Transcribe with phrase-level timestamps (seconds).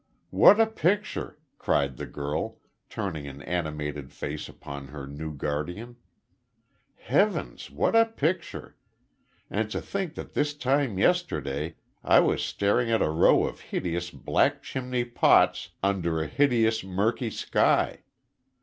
[0.31, 2.57] "What a picture!" cried the girl,
[2.89, 5.97] turning an animated face upon her new guardian.
[6.95, 8.75] "Heavens, what a picture!
[9.47, 14.09] And to think that this time yesterday I was staring at a row of hideous
[14.09, 18.01] black chimney pots under a hideous murky sky.